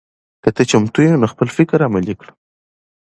که 0.43 0.49
ته 0.55 0.63
چمتو 0.69 0.99
یې 1.05 1.13
نو 1.21 1.27
خپل 1.33 1.47
فکر 1.57 1.79
عملي 1.87 2.15
کړه. 2.19 2.31